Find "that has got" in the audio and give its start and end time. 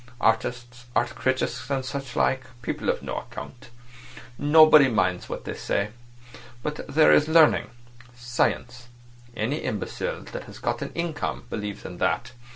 10.31-10.81